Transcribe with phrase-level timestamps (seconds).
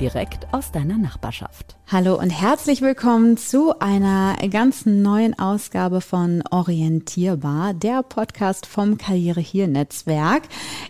[0.00, 1.77] direkt aus deiner Nachbarschaft.
[1.90, 9.40] Hallo und herzlich willkommen zu einer ganz neuen Ausgabe von Orientierbar, der Podcast vom Karriere
[9.40, 10.42] hier Netzwerk.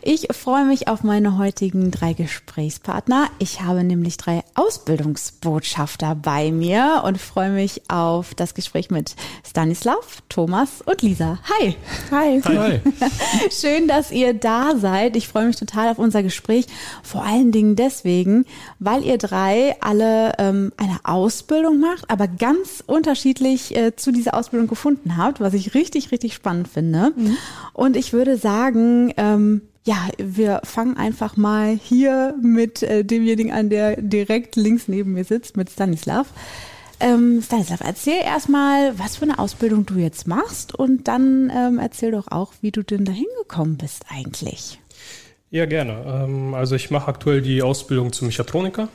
[0.03, 3.29] Ich freue mich auf meine heutigen drei Gesprächspartner.
[3.39, 9.15] Ich habe nämlich drei Ausbildungsbotschafter bei mir und freue mich auf das Gespräch mit
[9.49, 11.39] Stanislav, Thomas und Lisa.
[11.61, 11.77] Hi.
[12.11, 12.43] Hi.
[12.43, 12.81] Hi.
[13.53, 15.15] Schön, dass ihr da seid.
[15.15, 16.67] Ich freue mich total auf unser Gespräch.
[17.05, 18.47] Vor allen Dingen deswegen,
[18.81, 24.69] weil ihr drei alle ähm, eine Ausbildung macht, aber ganz unterschiedlich äh, zu dieser Ausbildung
[24.69, 27.13] gefunden habt, was ich richtig, richtig spannend finde.
[27.15, 27.37] Mhm.
[27.73, 33.71] Und ich würde sagen, ähm, ja, wir fangen einfach mal hier mit äh, demjenigen an,
[33.71, 36.27] der direkt links neben mir sitzt, mit Stanislav.
[37.01, 42.11] Ähm, Stanislav, erzähl erstmal, was für eine Ausbildung du jetzt machst und dann ähm, erzähl
[42.11, 44.81] doch auch, wie du denn dahin gekommen bist eigentlich.
[45.51, 46.05] Ja, gerne.
[46.07, 48.89] Ähm, also ich mache aktuell die Ausbildung zum Mechatroniker.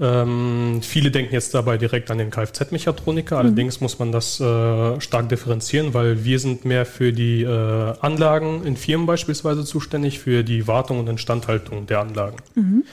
[0.00, 3.34] Ähm, viele denken jetzt dabei direkt an den Kfz-Mechatroniker.
[3.36, 3.40] Mhm.
[3.40, 8.64] Allerdings muss man das äh, stark differenzieren, weil wir sind mehr für die äh, Anlagen
[8.64, 12.36] in Firmen beispielsweise zuständig, für die Wartung und Instandhaltung der Anlagen.
[12.54, 12.84] Mhm.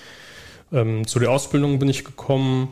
[0.73, 2.69] Ähm, zu der Ausbildung bin ich gekommen.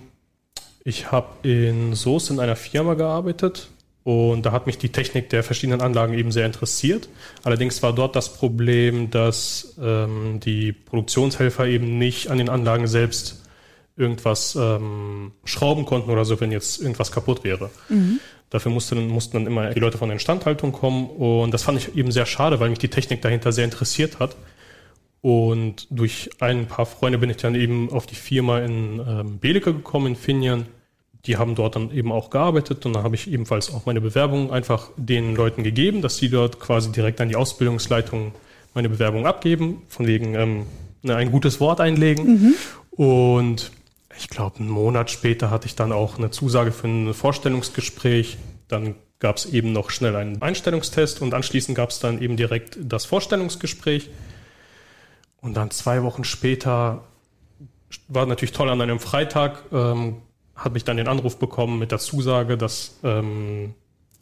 [0.83, 3.69] Ich habe in Soest in einer Firma gearbeitet
[4.03, 7.07] und da hat mich die Technik der verschiedenen Anlagen eben sehr interessiert.
[7.43, 13.44] Allerdings war dort das Problem, dass ähm, die Produktionshelfer eben nicht an den Anlagen selbst
[13.97, 17.69] irgendwas ähm, schrauben konnten oder so, wenn jetzt irgendwas kaputt wäre.
[17.89, 18.19] Mhm.
[18.49, 21.95] Dafür mussten, mussten dann immer die Leute von der Instandhaltung kommen und das fand ich
[21.95, 24.35] eben sehr schade, weil mich die Technik dahinter sehr interessiert hat.
[25.21, 29.73] Und durch ein paar Freunde bin ich dann eben auf die Firma in ähm, Beleke
[29.73, 30.67] gekommen, in Finjan
[31.25, 34.51] die haben dort dann eben auch gearbeitet und dann habe ich ebenfalls auch meine Bewerbung
[34.51, 38.33] einfach den Leuten gegeben, dass sie dort quasi direkt an die Ausbildungsleitung
[38.73, 40.65] meine Bewerbung abgeben, von wegen ähm,
[41.01, 42.25] ne, ein gutes Wort einlegen.
[42.25, 42.55] Mhm.
[42.91, 43.71] Und
[44.17, 48.37] ich glaube, einen Monat später hatte ich dann auch eine Zusage für ein Vorstellungsgespräch.
[48.67, 52.77] Dann gab es eben noch schnell einen Einstellungstest und anschließend gab es dann eben direkt
[52.81, 54.09] das Vorstellungsgespräch.
[55.41, 57.03] Und dann zwei Wochen später
[58.07, 60.21] war natürlich toll an einem Freitag, ähm,
[60.55, 63.75] hat mich dann den Anruf bekommen mit der Zusage, dass ähm,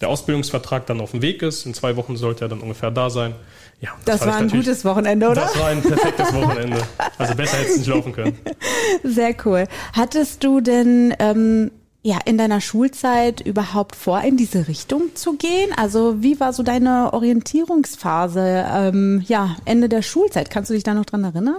[0.03, 1.65] der Ausbildungsvertrag dann auf dem Weg ist.
[1.65, 3.33] In zwei Wochen sollte er dann ungefähr da sein.
[3.79, 5.41] Ja, das, das war ein gutes Wochenende, oder?
[5.41, 6.81] Das war ein perfektes Wochenende.
[7.17, 8.37] Also besser hätte es nicht laufen können.
[9.03, 9.65] Sehr cool.
[9.93, 11.71] Hattest du denn ähm,
[12.01, 15.71] ja in deiner Schulzeit überhaupt vor, in diese Richtung zu gehen?
[15.77, 18.65] Also wie war so deine Orientierungsphase?
[18.69, 20.49] Ähm, ja, Ende der Schulzeit.
[20.49, 21.57] Kannst du dich da noch dran erinnern?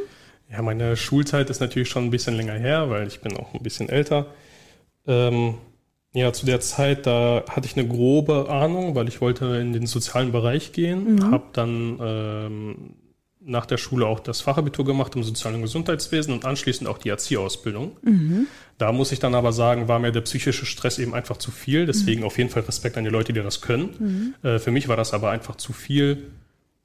[0.50, 3.62] Ja, meine Schulzeit ist natürlich schon ein bisschen länger her, weil ich bin auch ein
[3.62, 4.26] bisschen älter.
[5.06, 5.55] Ähm,
[6.14, 9.86] ja, zu der Zeit, da hatte ich eine grobe Ahnung, weil ich wollte in den
[9.86, 11.30] sozialen Bereich gehen, mhm.
[11.32, 12.76] habe dann ähm,
[13.41, 17.97] nach der Schule auch das Fachabitur gemacht im sozialen Gesundheitswesen und anschließend auch die Erzieherausbildung.
[18.02, 18.47] Mhm.
[18.78, 21.84] Da muss ich dann aber sagen, war mir der psychische Stress eben einfach zu viel.
[21.84, 22.26] Deswegen mhm.
[22.26, 24.34] auf jeden Fall Respekt an die Leute, die das können.
[24.42, 24.48] Mhm.
[24.48, 26.31] Äh, für mich war das aber einfach zu viel.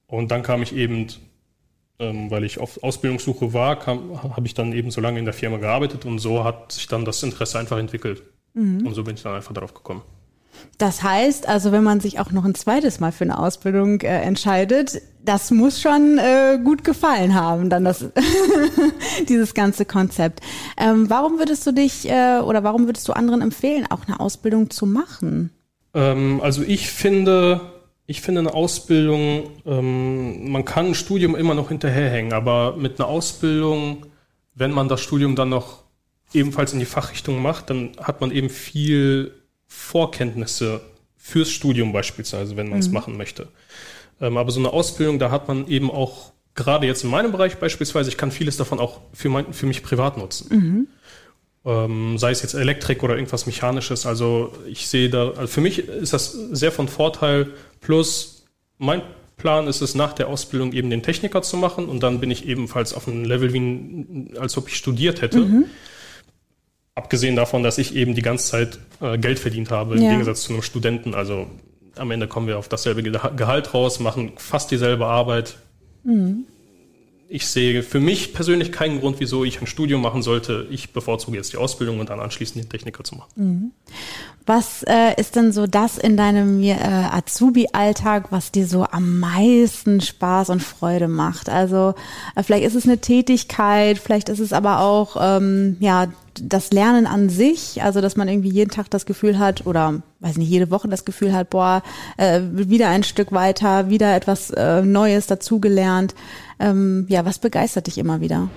[0.08, 1.06] Und dann kam ich eben,
[2.00, 5.58] ähm, weil ich auf Ausbildungssuche war, habe ich dann eben so lange in der Firma
[5.58, 8.24] gearbeitet und so hat sich dann das Interesse einfach entwickelt.
[8.54, 8.86] Mhm.
[8.86, 10.02] Und so bin ich dann einfach darauf gekommen.
[10.78, 14.22] Das heißt, also wenn man sich auch noch ein zweites Mal für eine Ausbildung äh,
[14.22, 18.06] entscheidet, das muss schon äh, gut gefallen haben, dann das
[19.30, 20.42] dieses ganze Konzept.
[20.78, 24.70] Ähm, warum würdest du dich äh, oder warum würdest du anderen empfehlen, auch eine Ausbildung
[24.70, 25.52] zu machen?
[25.94, 27.62] Ähm, also ich finde,
[28.06, 33.10] ich finde eine Ausbildung, ähm, man kann ein Studium immer noch hinterherhängen, aber mit einer
[33.10, 34.06] Ausbildung,
[34.56, 35.84] wenn man das Studium dann noch
[36.34, 39.34] ebenfalls in die Fachrichtung macht, dann hat man eben viel
[39.68, 40.82] Vorkenntnisse
[41.18, 42.94] fürs Studium beispielsweise, wenn man es mhm.
[42.94, 43.48] machen möchte.
[44.22, 47.58] Ähm, aber so eine Ausbildung, da hat man eben auch, gerade jetzt in meinem Bereich
[47.58, 50.48] beispielsweise, ich kann vieles davon auch für, mein, für mich privat nutzen.
[50.50, 50.88] Mhm.
[51.66, 54.06] Ähm, sei es jetzt Elektrik oder irgendwas Mechanisches.
[54.06, 57.52] Also ich sehe da, also für mich ist das sehr von Vorteil.
[57.82, 58.46] Plus
[58.78, 59.02] mein
[59.38, 62.48] Plan ist es, nach der Ausbildung eben den Techniker zu machen und dann bin ich
[62.48, 65.40] ebenfalls auf einem Level, wie, als ob ich studiert hätte.
[65.40, 65.66] Mhm.
[67.00, 70.10] Abgesehen davon, dass ich eben die ganze Zeit äh, Geld verdient habe, im ja.
[70.12, 71.16] Gegensatz zu einem Studenten.
[71.16, 71.48] Also
[71.98, 75.56] am Ende kommen wir auf dasselbe Gehalt raus, machen fast dieselbe Arbeit.
[76.04, 76.46] Mhm.
[77.32, 80.66] ich sehe für mich persönlich keinen Grund, wieso ich ein Studium machen sollte.
[80.72, 83.30] Ich bevorzuge jetzt die Ausbildung und dann anschließend den Techniker zu machen.
[83.36, 83.72] Mhm.
[84.48, 90.02] Was äh, ist denn so das in deinem äh, Azubi-Alltag, was dir so am meisten
[90.02, 91.50] Spaß und Freude macht?
[91.50, 91.94] Also
[92.36, 96.08] äh, vielleicht ist es eine Tätigkeit, vielleicht ist es aber auch ähm, ja
[96.44, 100.38] das Lernen an sich, also dass man irgendwie jeden Tag das Gefühl hat oder weiß
[100.38, 101.82] nicht jede Woche das Gefühl hat, boah
[102.18, 106.16] äh, wieder ein Stück weiter, wieder etwas äh, Neues dazugelernt.
[106.60, 108.50] Ähm, ja, was begeistert dich immer wieder?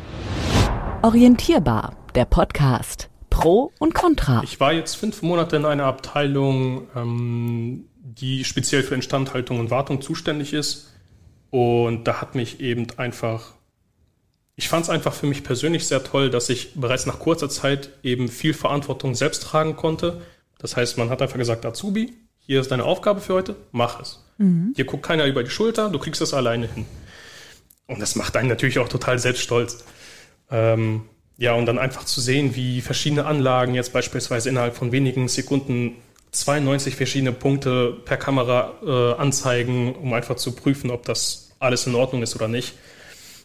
[1.02, 3.08] Orientierbar, der Podcast.
[3.30, 4.42] Pro und Contra.
[4.44, 10.02] Ich war jetzt fünf Monate in einer Abteilung, ähm, die speziell für Instandhaltung und Wartung
[10.02, 10.92] zuständig ist.
[11.50, 13.54] Und da hat mich eben einfach,
[14.62, 17.90] ich fand es einfach für mich persönlich sehr toll, dass ich bereits nach kurzer Zeit
[18.04, 20.22] eben viel Verantwortung selbst tragen konnte.
[20.60, 24.24] Das heißt, man hat einfach gesagt, Azubi, hier ist deine Aufgabe für heute, mach es.
[24.38, 24.72] Mhm.
[24.76, 26.86] Hier guckt keiner über die Schulter, du kriegst das alleine hin.
[27.88, 29.84] Und das macht einen natürlich auch total selbststolz.
[30.48, 31.06] Ähm,
[31.38, 35.96] ja, und dann einfach zu sehen, wie verschiedene Anlagen jetzt beispielsweise innerhalb von wenigen Sekunden
[36.30, 41.96] 92 verschiedene Punkte per Kamera äh, anzeigen, um einfach zu prüfen, ob das alles in
[41.96, 42.74] Ordnung ist oder nicht.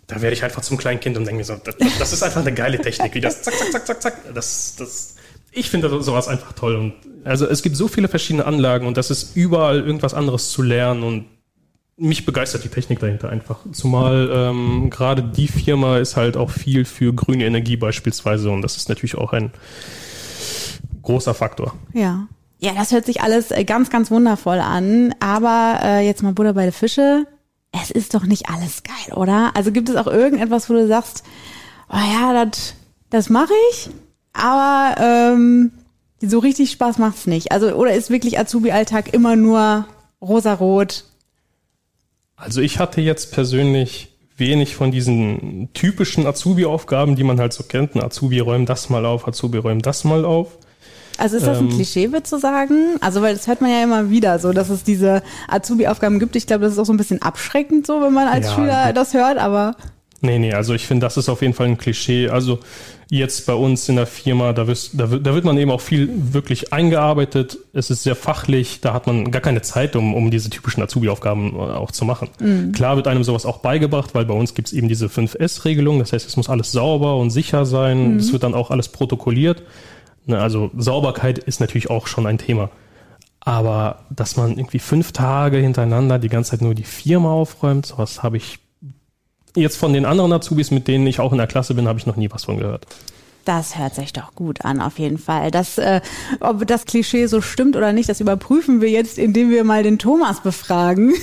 [0.07, 2.41] Da werde ich einfach zum kleinen Kind und denke mir so, das, das, ist einfach
[2.41, 4.33] eine geile Technik, wie das zack, zack, zack, zack, zack.
[4.33, 5.15] Das, das,
[5.51, 6.75] ich finde sowas einfach toll.
[6.75, 6.93] Und
[7.25, 11.03] also es gibt so viele verschiedene Anlagen und das ist überall irgendwas anderes zu lernen
[11.03, 11.25] und
[11.97, 13.59] mich begeistert die Technik dahinter einfach.
[13.73, 18.77] Zumal ähm, gerade die Firma ist halt auch viel für grüne Energie beispielsweise und das
[18.77, 19.51] ist natürlich auch ein
[21.01, 21.73] großer Faktor.
[21.93, 22.27] Ja.
[22.59, 25.13] Ja, das hört sich alles äh, ganz, ganz wundervoll an.
[25.19, 27.27] Aber äh, jetzt mal Butter bei der Fische.
[27.81, 29.51] Es ist doch nicht alles geil, oder?
[29.55, 31.23] Also gibt es auch irgendetwas, wo du sagst,
[31.89, 32.73] oh ja, das
[33.09, 33.89] das mache ich,
[34.33, 35.71] aber ähm,
[36.21, 37.51] so richtig Spaß macht's nicht.
[37.51, 39.87] Also oder ist wirklich Azubi-Alltag immer nur
[40.21, 41.05] rosarot,
[42.37, 47.95] also ich hatte jetzt persönlich wenig von diesen typischen Azubi-Aufgaben, die man halt so kennt.
[47.95, 50.59] Ein Azubi räumt das mal auf, Azubi räumt das mal auf.
[51.17, 52.97] Also ist das ein ähm, Klischee, wird zu sagen?
[53.01, 56.35] Also weil das hört man ja immer wieder so, dass es diese Azubi-Aufgaben gibt.
[56.35, 58.93] Ich glaube, das ist auch so ein bisschen abschreckend so, wenn man als ja, Schüler
[58.93, 59.75] das hört, aber
[60.21, 62.29] Nee, nee, also ich finde, das ist auf jeden Fall ein Klischee.
[62.29, 62.59] Also
[63.09, 66.09] jetzt bei uns in der Firma, da, wirst, da, da wird man eben auch viel
[66.33, 67.59] wirklich eingearbeitet.
[67.73, 71.55] Es ist sehr fachlich, da hat man gar keine Zeit, um, um diese typischen Azubi-Aufgaben
[71.55, 72.29] äh, auch zu machen.
[72.39, 72.71] Mhm.
[72.71, 75.99] Klar wird einem sowas auch beigebracht, weil bei uns gibt es eben diese 5S-Regelung.
[75.99, 78.13] Das heißt, es muss alles sauber und sicher sein.
[78.13, 78.19] Mhm.
[78.19, 79.61] Es wird dann auch alles protokolliert.
[80.27, 82.69] Ne, also Sauberkeit ist natürlich auch schon ein Thema.
[83.39, 88.21] Aber dass man irgendwie fünf Tage hintereinander die ganze Zeit nur die Firma aufräumt, sowas
[88.21, 88.59] habe ich
[89.57, 92.05] Jetzt von den anderen Azubis, mit denen ich auch in der Klasse bin, habe ich
[92.05, 92.85] noch nie was von gehört.
[93.47, 95.51] Das hört sich doch gut an, auf jeden Fall.
[95.51, 96.01] Das, äh,
[96.41, 99.97] ob das Klischee so stimmt oder nicht, das überprüfen wir jetzt, indem wir mal den
[99.99, 101.13] Thomas befragen.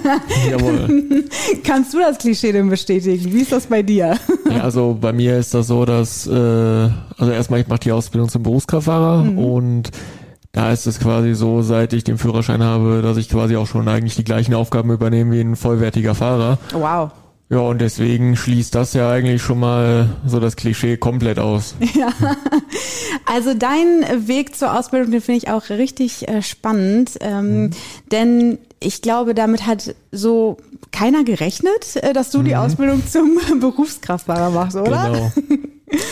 [0.50, 1.24] Jawohl.
[1.62, 3.30] Kannst du das Klischee denn bestätigen?
[3.30, 4.16] Wie ist das bei dir?
[4.48, 8.30] Ja, also bei mir ist das so, dass, äh, also erstmal, ich mache die Ausbildung
[8.30, 9.38] zum Berufskraftfahrer mhm.
[9.38, 9.90] und
[10.52, 13.88] da ist es quasi so, seit ich den Führerschein habe, dass ich quasi auch schon
[13.88, 16.56] eigentlich die gleichen Aufgaben übernehme wie ein vollwertiger Fahrer.
[16.72, 17.10] Wow.
[17.54, 21.76] Ja, und deswegen schließt das ja eigentlich schon mal so das Klischee komplett aus.
[21.94, 22.08] Ja,
[23.26, 27.70] also dein Weg zur Ausbildung, den finde ich auch richtig äh, spannend, ähm, mhm.
[28.10, 30.56] denn ich glaube, damit hat so
[30.90, 32.44] keiner gerechnet, äh, dass du mhm.
[32.44, 35.12] die Ausbildung zum Berufskraftfahrer machst, oder?
[35.12, 35.32] Genau.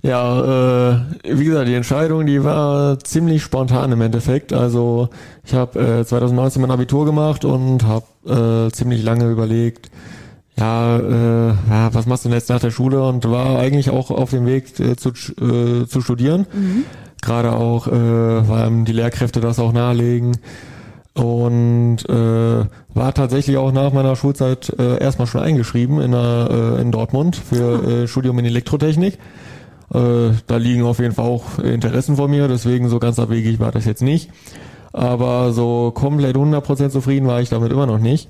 [0.00, 4.52] Ja, äh, wie gesagt, die Entscheidung, die war ziemlich spontan im Endeffekt.
[4.52, 5.08] Also
[5.44, 9.90] ich habe äh, 2019 mein Abitur gemacht und habe äh, ziemlich lange überlegt,
[10.58, 14.10] ja, äh, ja, was machst du denn jetzt nach der Schule und war eigentlich auch
[14.10, 16.46] auf dem Weg äh, zu, äh, zu studieren.
[16.52, 16.84] Mhm.
[17.22, 20.36] Gerade auch, äh, weil die Lehrkräfte das auch nahelegen.
[21.14, 26.80] Und äh, war tatsächlich auch nach meiner Schulzeit äh, erstmal schon eingeschrieben in, der, äh,
[26.80, 27.90] in Dortmund für ah.
[27.90, 29.14] äh, Studium in Elektrotechnik.
[29.92, 33.72] Äh, da liegen auf jeden Fall auch Interessen vor mir, deswegen so ganz abwegig war
[33.72, 34.30] das jetzt nicht.
[34.92, 38.28] Aber so komplett 100% zufrieden war ich damit immer noch nicht.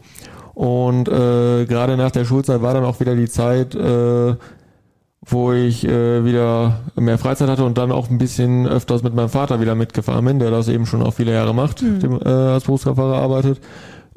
[0.59, 4.35] Und äh, gerade nach der Schulzeit war dann auch wieder die Zeit, äh,
[5.25, 9.29] wo ich äh, wieder mehr Freizeit hatte und dann auch ein bisschen öfters mit meinem
[9.29, 12.01] Vater wieder mitgefahren bin, der das eben schon auch viele Jahre macht, mhm.
[12.01, 13.61] dem, äh, als Berufskraftfahrer arbeitet.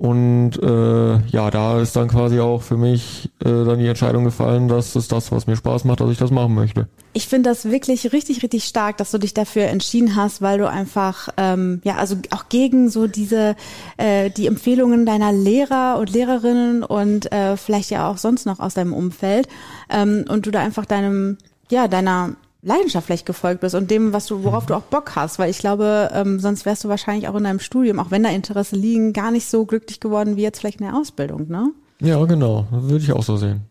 [0.01, 4.67] Und äh, ja, da ist dann quasi auch für mich äh, dann die Entscheidung gefallen,
[4.67, 6.87] dass es das, was mir Spaß macht, dass ich das machen möchte.
[7.13, 10.67] Ich finde das wirklich richtig, richtig stark, dass du dich dafür entschieden hast, weil du
[10.67, 13.55] einfach ähm, ja also auch gegen so diese
[13.97, 18.73] äh, die Empfehlungen deiner Lehrer und Lehrerinnen und äh, vielleicht ja auch sonst noch aus
[18.73, 19.47] deinem Umfeld
[19.91, 21.37] ähm, und du da einfach deinem
[21.69, 25.39] ja deiner Leidenschaft vielleicht gefolgt bist und dem, was du, worauf du auch Bock hast,
[25.39, 28.29] weil ich glaube, ähm, sonst wärst du wahrscheinlich auch in deinem Studium, auch wenn da
[28.29, 31.71] Interesse liegen, gar nicht so glücklich geworden wie jetzt vielleicht in der Ausbildung, ne?
[31.99, 33.61] Ja, genau, würde ich auch so sehen.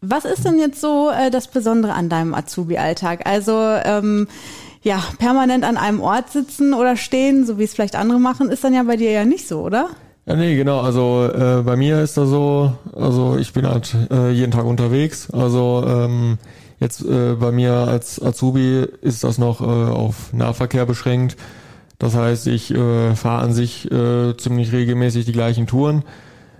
[0.00, 3.26] Was ist denn jetzt so äh, das Besondere an deinem Azubi-Alltag?
[3.26, 4.28] Also ähm,
[4.82, 8.62] ja, permanent an einem Ort sitzen oder stehen, so wie es vielleicht andere machen, ist
[8.64, 9.88] dann ja bei dir ja nicht so, oder?
[10.26, 10.80] Ja, nee, genau.
[10.80, 15.30] Also äh, bei mir ist das so, also ich bin halt äh, jeden Tag unterwegs.
[15.30, 16.38] Also ähm,
[16.80, 21.36] jetzt äh, bei mir als Azubi ist das noch äh, auf Nahverkehr beschränkt.
[21.98, 26.02] Das heißt, ich äh, fahre an sich äh, ziemlich regelmäßig die gleichen Touren.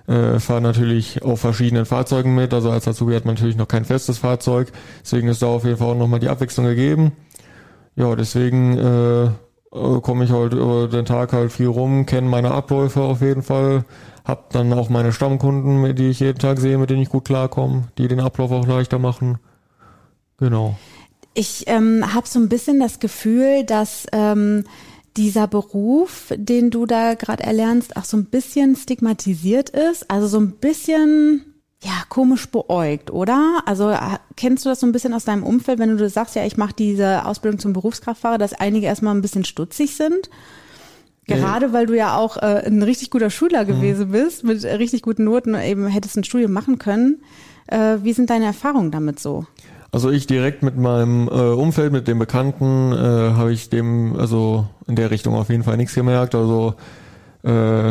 [0.06, 2.54] Äh, fahre natürlich auf verschiedenen Fahrzeugen mit.
[2.54, 4.70] Also als Azubi hat man natürlich noch kein festes Fahrzeug.
[5.02, 7.12] Deswegen ist da auf jeden Fall auch nochmal die Abwechslung gegeben.
[7.96, 9.24] Ja, deswegen äh,
[9.74, 13.42] äh, komme ich halt über den Tag halt viel rum, kenne meine Abläufe auf jeden
[13.42, 13.84] Fall,
[14.24, 17.84] hab dann auch meine Stammkunden, die ich jeden Tag sehe, mit denen ich gut klarkomme,
[17.98, 19.38] die den Ablauf auch leichter machen.
[20.44, 20.76] Genau.
[21.32, 24.64] Ich ähm, habe so ein bisschen das Gefühl, dass ähm,
[25.16, 30.10] dieser Beruf, den du da gerade erlernst, auch so ein bisschen stigmatisiert ist.
[30.10, 31.46] Also so ein bisschen
[31.82, 33.62] ja, komisch beäugt, oder?
[33.64, 33.98] Also äh,
[34.36, 36.74] kennst du das so ein bisschen aus deinem Umfeld, wenn du sagst, ja, ich mache
[36.76, 40.28] diese Ausbildung zum Berufskraftfahrer, dass einige erstmal ein bisschen stutzig sind?
[41.26, 43.68] Gerade weil du ja auch äh, ein richtig guter Schüler mhm.
[43.68, 47.22] gewesen bist, mit richtig guten Noten eben hättest ein Studium machen können.
[47.66, 49.46] Äh, wie sind deine Erfahrungen damit so?
[49.94, 52.96] Also ich direkt mit meinem äh, Umfeld, mit dem Bekannten, äh,
[53.36, 56.34] habe ich dem also in der Richtung auf jeden Fall nichts gemerkt.
[56.34, 56.74] Also
[57.44, 57.90] äh,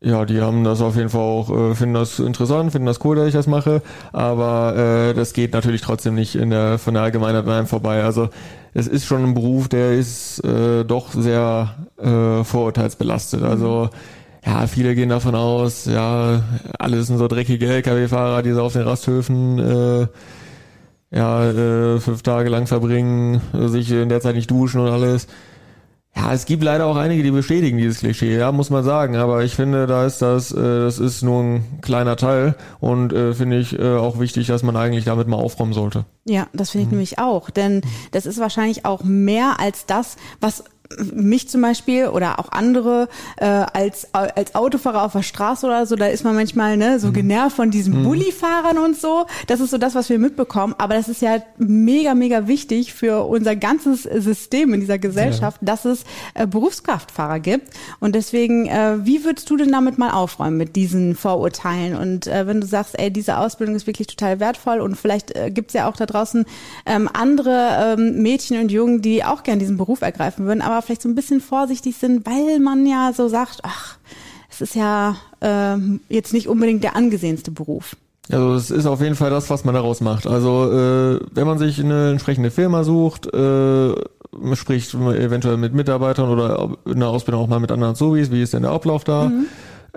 [0.00, 3.14] ja, die haben das auf jeden Fall auch, äh, finden das interessant, finden das cool,
[3.14, 3.80] dass ich das mache,
[4.12, 8.02] aber äh, das geht natürlich trotzdem nicht in der von der Allgemeinheit an einem vorbei.
[8.02, 8.28] Also
[8.74, 13.42] es ist schon ein Beruf, der ist äh, doch sehr äh, vorurteilsbelastet.
[13.42, 13.46] Mhm.
[13.46, 13.90] Also
[14.44, 16.42] ja, viele gehen davon aus, ja,
[16.76, 20.06] alle sind so dreckige LKW-Fahrer, die so auf den Rasthöfen äh,
[21.10, 25.26] ja, äh, fünf Tage lang verbringen, sich in der Zeit nicht duschen und alles.
[26.16, 29.16] Ja, es gibt leider auch einige, die bestätigen dieses Klischee, ja, muss man sagen.
[29.16, 33.34] Aber ich finde, da ist das, äh, das ist nur ein kleiner Teil und äh,
[33.34, 36.06] finde ich äh, auch wichtig, dass man eigentlich damit mal aufräumen sollte.
[36.24, 36.96] Ja, das finde ich mhm.
[36.96, 37.82] nämlich auch, denn
[38.12, 40.64] das ist wahrscheinlich auch mehr als das, was
[41.12, 45.96] mich zum Beispiel oder auch andere äh, als als Autofahrer auf der Straße oder so,
[45.96, 47.12] da ist man manchmal ne so mhm.
[47.12, 48.04] genervt von diesen mhm.
[48.04, 49.26] Bulli-Fahrern und so.
[49.46, 50.74] Das ist so das, was wir mitbekommen.
[50.78, 55.66] Aber das ist ja mega mega wichtig für unser ganzes System in dieser Gesellschaft, ja.
[55.66, 57.70] dass es äh, Berufskraftfahrer gibt.
[58.00, 61.96] Und deswegen, äh, wie würdest du denn damit mal aufräumen mit diesen Vorurteilen?
[61.96, 65.50] Und äh, wenn du sagst, ey, diese Ausbildung ist wirklich total wertvoll und vielleicht äh,
[65.50, 66.44] gibt's ja auch da draußen
[66.86, 70.82] ähm, andere ähm, Mädchen und Jungen, die auch gern diesen Beruf ergreifen würden, aber aber
[70.82, 73.96] vielleicht so ein bisschen vorsichtig sind, weil man ja so sagt, ach,
[74.50, 75.76] es ist ja äh,
[76.08, 77.96] jetzt nicht unbedingt der angesehenste Beruf.
[78.30, 80.26] Also es ist auf jeden Fall das, was man daraus macht.
[80.26, 83.94] Also äh, wenn man sich eine entsprechende Firma sucht, äh,
[84.54, 88.52] spricht eventuell mit Mitarbeitern oder in der Ausbildung auch mal mit anderen Azubis, wie ist
[88.52, 89.28] denn der Ablauf da?
[89.28, 89.46] Mhm.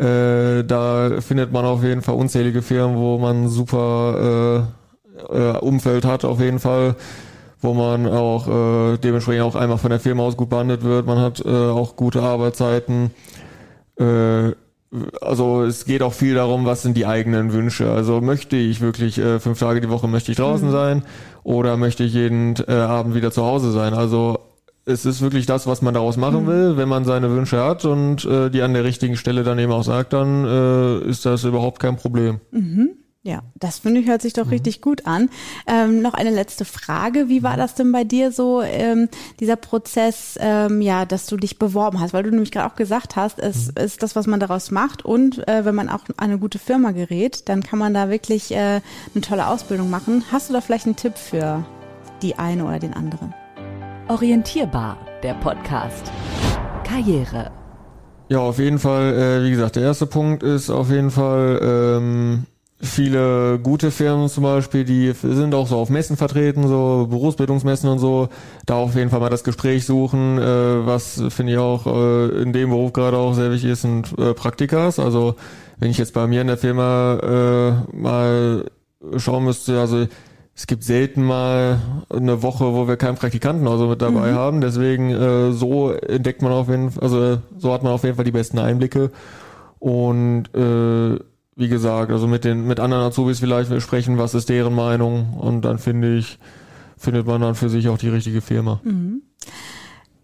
[0.04, 4.66] Äh, da findet man auf jeden Fall unzählige Firmen, wo man super
[5.32, 6.96] äh, äh, Umfeld hat, auf jeden Fall
[7.62, 11.06] wo man auch äh, dementsprechend auch einmal von der Firma aus gut behandelt wird.
[11.06, 13.12] Man hat äh, auch gute Arbeitszeiten.
[13.98, 14.52] Äh,
[15.22, 17.92] also es geht auch viel darum, was sind die eigenen Wünsche.
[17.92, 20.72] Also möchte ich wirklich äh, fünf Tage die Woche möchte ich draußen mhm.
[20.72, 21.04] sein
[21.44, 23.94] oder möchte ich jeden äh, Abend wieder zu Hause sein?
[23.94, 24.40] Also
[24.86, 26.48] es ist wirklich das, was man daraus machen mhm.
[26.48, 26.78] will.
[26.78, 29.84] Wenn man seine Wünsche hat und äh, die an der richtigen Stelle dann eben auch
[29.84, 32.40] sagt, dann äh, ist das überhaupt kein Problem.
[32.52, 32.92] Mhm.
[33.22, 34.52] Ja, das finde ich hört sich doch mhm.
[34.52, 35.30] richtig gut an.
[35.68, 37.28] Ähm, noch eine letzte Frage.
[37.28, 39.10] Wie war das denn bei dir so, ähm,
[39.42, 42.14] dieser Prozess, ähm, ja, dass du dich beworben hast?
[42.14, 43.84] Weil du nämlich gerade auch gesagt hast, es mhm.
[43.84, 45.04] ist das, was man daraus macht.
[45.04, 48.80] Und äh, wenn man auch eine gute Firma gerät, dann kann man da wirklich äh,
[49.14, 50.24] eine tolle Ausbildung machen.
[50.32, 51.66] Hast du da vielleicht einen Tipp für
[52.22, 53.34] die eine oder den anderen?
[54.08, 56.10] Orientierbar, der Podcast.
[56.86, 57.52] Karriere.
[58.30, 62.46] Ja, auf jeden Fall, äh, wie gesagt, der erste Punkt ist auf jeden Fall, ähm,
[62.82, 68.00] viele gute Firmen zum Beispiel, die sind auch so auf Messen vertreten, so Berufsbildungsmessen und
[68.00, 68.30] so,
[68.66, 72.54] da auf jeden Fall mal das Gespräch suchen, äh, was finde ich auch äh, in
[72.54, 74.98] dem Beruf gerade auch sehr wichtig ist, sind äh, Praktikas.
[74.98, 75.36] Also
[75.78, 77.20] wenn ich jetzt bei mir in der Firma
[77.92, 78.66] äh, mal
[79.18, 80.08] schauen müsste, also
[80.56, 84.36] es gibt selten mal eine Woche, wo wir keinen Praktikanten also mit dabei mhm.
[84.36, 84.62] haben.
[84.62, 88.26] Deswegen äh, so entdeckt man auf jeden Fall, also so hat man auf jeden Fall
[88.26, 89.12] die besten Einblicke.
[89.80, 91.18] Und äh,
[91.60, 95.62] wie gesagt, also mit den, mit anderen Azubis vielleicht sprechen, was ist deren Meinung und
[95.62, 96.40] dann finde ich,
[96.98, 98.80] findet man dann für sich auch die richtige Firma.
[98.84, 99.22] Mhm.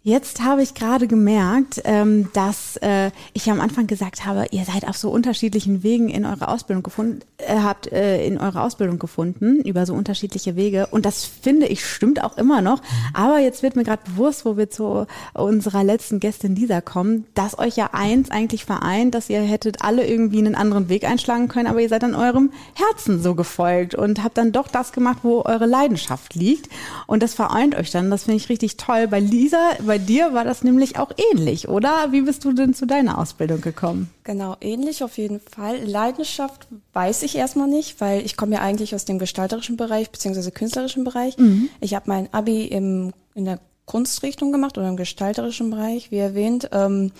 [0.08, 4.88] Jetzt habe ich gerade gemerkt, ähm, dass äh, ich am Anfang gesagt habe, ihr seid
[4.88, 9.62] auf so unterschiedlichen Wegen in eure Ausbildung gefunden, äh, habt äh, in eure Ausbildung gefunden
[9.62, 10.90] über so unterschiedliche Wege.
[10.92, 12.84] Und das finde ich stimmt auch immer noch.
[13.16, 17.58] Aber jetzt wird mir gerade bewusst, wo wir zu unserer letzten Gästin Lisa kommen, dass
[17.58, 21.66] euch ja eins eigentlich vereint, dass ihr hättet alle irgendwie einen anderen Weg einschlagen können,
[21.66, 25.42] aber ihr seid dann eurem Herzen so gefolgt und habt dann doch das gemacht, wo
[25.46, 26.70] eure Leidenschaft liegt.
[27.08, 28.12] Und das vereint euch dann.
[28.12, 29.08] Das finde ich richtig toll.
[29.08, 32.12] Bei Lisa, bei bei dir war das nämlich auch ähnlich, oder?
[32.12, 34.10] Wie bist du denn zu deiner Ausbildung gekommen?
[34.26, 35.86] Genau, ähnlich auf jeden Fall.
[35.86, 40.52] Leidenschaft weiß ich erstmal nicht, weil ich komme ja eigentlich aus dem gestalterischen Bereich beziehungsweise
[40.52, 41.38] künstlerischen Bereich.
[41.38, 41.70] Mhm.
[41.80, 46.72] Ich habe mein Abi im, in der Kunstrichtung gemacht oder im gestalterischen Bereich, wie erwähnt.
[46.74, 47.14] Ähm,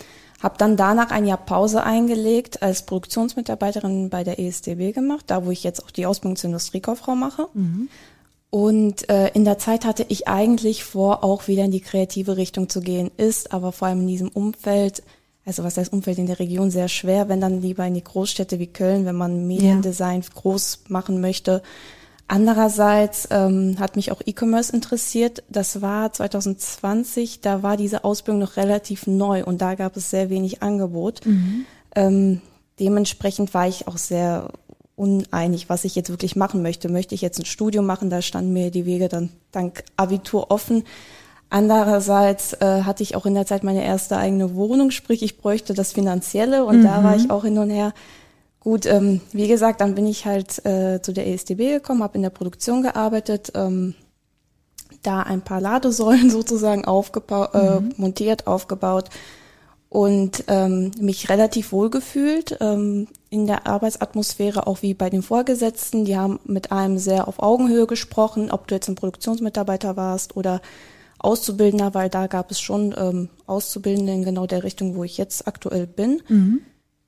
[0.44, 5.52] habe dann danach ein Jahr Pause eingelegt als Produktionsmitarbeiterin bei der ESDB gemacht, da wo
[5.52, 7.48] ich jetzt auch die Ausbildung zur Industriekauffrau mache.
[7.54, 7.88] Mhm.
[8.56, 12.70] Und äh, in der Zeit hatte ich eigentlich vor, auch wieder in die kreative Richtung
[12.70, 15.04] zu gehen, ist aber vor allem in diesem Umfeld,
[15.46, 18.58] also was heißt Umfeld in der Region, sehr schwer, wenn dann lieber in die Großstädte
[18.58, 20.28] wie Köln, wenn man Mediendesign ja.
[20.34, 21.64] groß machen möchte.
[22.30, 25.44] Andererseits ähm, hat mich auch E-Commerce interessiert.
[25.50, 30.30] Das war 2020, da war diese Ausbildung noch relativ neu und da gab es sehr
[30.30, 31.26] wenig Angebot.
[31.26, 31.66] Mhm.
[31.94, 32.42] Ähm,
[32.80, 34.50] dementsprechend war ich auch sehr
[34.96, 36.90] uneinig, was ich jetzt wirklich machen möchte.
[36.90, 38.10] Möchte ich jetzt ein Studium machen?
[38.10, 40.84] Da standen mir die Wege dann dank Abitur offen.
[41.50, 45.74] Andererseits äh, hatte ich auch in der Zeit meine erste eigene Wohnung, sprich ich bräuchte
[45.74, 46.84] das Finanzielle und mhm.
[46.84, 47.94] da war ich auch hin und her.
[48.60, 52.24] Gut, ähm, wie gesagt, dann bin ich halt äh, zu der ESDB gekommen, habe in
[52.24, 53.94] der Produktion gearbeitet, ähm,
[55.04, 57.94] da ein paar Ladesäulen sozusagen aufgebaut, äh, mhm.
[57.98, 59.10] montiert, aufgebaut
[59.90, 66.06] und ähm, mich relativ wohl gefühlt ähm, in der Arbeitsatmosphäre, auch wie bei den Vorgesetzten.
[66.06, 70.62] Die haben mit einem sehr auf Augenhöhe gesprochen, ob du jetzt ein Produktionsmitarbeiter warst oder
[71.20, 75.48] Auszubildender, weil da gab es schon ähm, Auszubildende in genau der Richtung, wo ich jetzt
[75.48, 76.22] aktuell bin.
[76.28, 76.62] Mhm.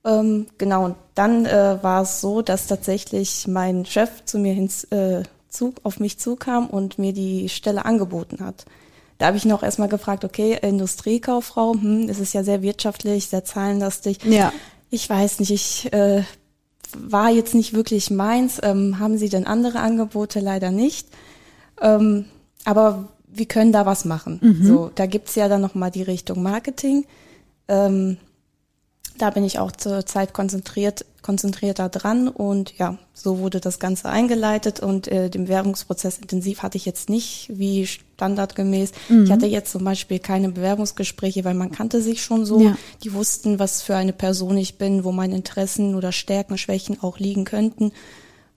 [0.05, 4.69] Ähm, genau, und dann äh, war es so, dass tatsächlich mein Chef zu mir hin,
[4.89, 8.65] äh, zu, auf mich zukam und mir die Stelle angeboten hat.
[9.17, 13.43] Da habe ich noch erstmal gefragt, okay, Industriekauffrau, hm, es ist ja sehr wirtschaftlich, sehr
[13.43, 14.23] zahlenlastig.
[14.23, 14.53] Ja.
[14.89, 16.23] Ich weiß nicht, ich äh,
[16.97, 18.59] war jetzt nicht wirklich meins.
[18.63, 20.39] Ähm, haben Sie denn andere Angebote?
[20.39, 21.07] Leider nicht.
[21.81, 22.25] Ähm,
[22.63, 24.39] aber wir können da was machen.
[24.41, 24.65] Mhm.
[24.65, 27.05] So, da gibt's ja dann nochmal die Richtung Marketing.
[27.67, 28.17] Ähm,
[29.17, 34.07] da bin ich auch zur Zeit konzentriert, konzentrierter dran und ja, so wurde das Ganze
[34.07, 38.93] eingeleitet und äh, den Bewerbungsprozess intensiv hatte ich jetzt nicht wie standardgemäß.
[39.09, 39.25] Mhm.
[39.25, 42.61] Ich hatte jetzt zum Beispiel keine Bewerbungsgespräche, weil man kannte sich schon so.
[42.61, 42.77] Ja.
[43.03, 47.19] Die wussten, was für eine Person ich bin, wo meine Interessen oder Stärken, Schwächen auch
[47.19, 47.91] liegen könnten.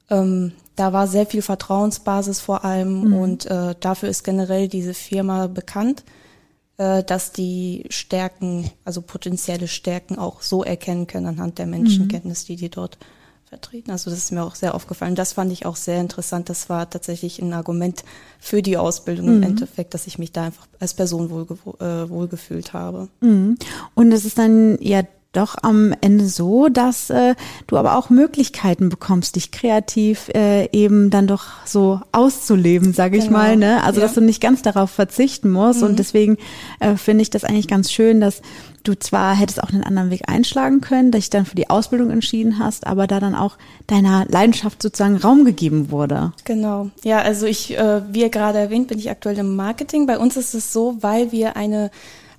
[0.09, 3.15] Ähm, da war sehr viel Vertrauensbasis vor allem mhm.
[3.17, 6.05] und äh, dafür ist generell diese Firma bekannt
[6.81, 12.71] dass die Stärken, also potenzielle Stärken auch so erkennen können anhand der Menschenkenntnis, die die
[12.71, 12.97] dort
[13.51, 13.91] vertreten.
[13.91, 15.17] Also das ist mir auch sehr aufgefallen.
[15.17, 16.49] Das fand ich auch sehr interessant.
[16.49, 18.05] Das war tatsächlich ein Argument
[18.39, 19.37] für die Ausbildung mhm.
[19.37, 23.09] im Endeffekt, dass ich mich da einfach als Person wohlge äh, wohlgefühlt habe.
[23.21, 23.59] Mhm.
[23.95, 27.37] Und es ist dann ja doch am Ende so, dass äh,
[27.69, 33.27] du aber auch Möglichkeiten bekommst, dich kreativ äh, eben dann doch so auszuleben, sage ich
[33.27, 33.39] genau.
[33.39, 33.57] mal.
[33.57, 33.83] Ne?
[33.85, 34.07] Also ja.
[34.07, 35.83] dass du nicht ganz darauf verzichten musst.
[35.83, 35.89] Mhm.
[35.89, 36.37] Und deswegen
[36.81, 38.43] äh, finde ich das eigentlich ganz schön, dass
[38.83, 42.11] du zwar hättest auch einen anderen Weg einschlagen können, dass dich dann für die Ausbildung
[42.11, 46.33] entschieden hast, aber da dann auch deiner Leidenschaft sozusagen Raum gegeben wurde.
[46.45, 46.91] Genau.
[47.05, 50.07] Ja, also ich, äh, wie ihr gerade erwähnt, bin ich aktuell im Marketing.
[50.07, 51.91] Bei uns ist es so, weil wir eine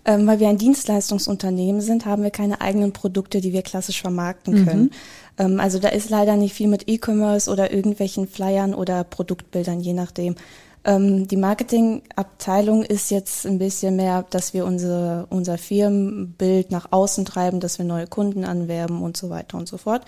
[0.06, 4.62] ähm, weil wir ein Dienstleistungsunternehmen sind, haben wir keine eigenen Produkte, die wir klassisch vermarkten
[4.62, 4.66] mhm.
[4.66, 4.84] können.
[4.84, 4.92] Mhm.
[5.38, 9.94] Ähm, also da ist leider nicht viel mit E-Commerce oder irgendwelchen Flyern oder Produktbildern, je
[9.94, 10.36] nachdem.
[10.84, 17.26] Ähm, die Marketingabteilung ist jetzt ein bisschen mehr, dass wir unsere, unser Firmenbild nach außen
[17.26, 20.04] treiben, dass wir neue Kunden anwerben und so weiter und so fort.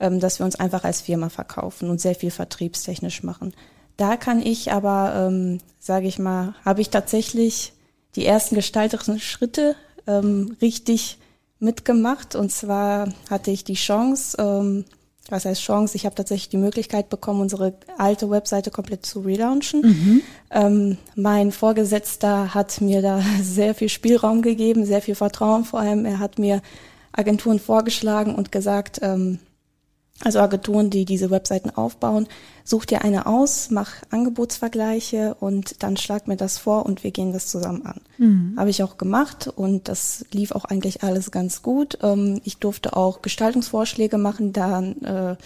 [0.00, 3.52] Ähm, dass wir uns einfach als Firma verkaufen und sehr viel vertriebstechnisch machen.
[3.96, 7.72] Da kann ich aber, ähm, sage ich mal, habe ich tatsächlich
[8.18, 9.76] die ersten gestalterischen Schritte
[10.08, 11.18] ähm, richtig
[11.60, 12.34] mitgemacht.
[12.34, 14.84] Und zwar hatte ich die Chance, ähm,
[15.28, 19.82] was heißt Chance, ich habe tatsächlich die Möglichkeit bekommen, unsere alte Webseite komplett zu relaunchen.
[19.82, 20.22] Mhm.
[20.50, 26.04] Ähm, mein Vorgesetzter hat mir da sehr viel Spielraum gegeben, sehr viel Vertrauen vor allem.
[26.04, 26.60] Er hat mir
[27.12, 29.38] Agenturen vorgeschlagen und gesagt, ähm,
[30.24, 32.26] also Agenturen, die diese Webseiten aufbauen,
[32.64, 37.32] such dir eine aus, mach Angebotsvergleiche und dann schlag mir das vor und wir gehen
[37.32, 38.00] das zusammen an.
[38.18, 38.54] Mhm.
[38.56, 41.98] Habe ich auch gemacht und das lief auch eigentlich alles ganz gut.
[42.02, 45.36] Ähm, ich durfte auch Gestaltungsvorschläge machen, dann äh,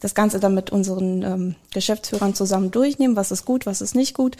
[0.00, 4.14] das Ganze dann mit unseren ähm, Geschäftsführern zusammen durchnehmen, was ist gut, was ist nicht
[4.14, 4.36] gut.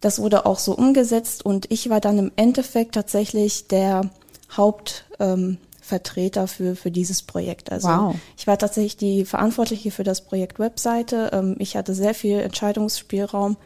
[0.00, 4.10] das wurde auch so umgesetzt und ich war dann im Endeffekt tatsächlich der
[4.52, 7.70] Hauptvertreter ähm, für, für dieses Projekt.
[7.70, 8.14] Also wow.
[8.36, 11.30] ich war tatsächlich die Verantwortliche für das Projekt Webseite.
[11.32, 13.56] Ähm, ich hatte sehr viel Entscheidungsspielraum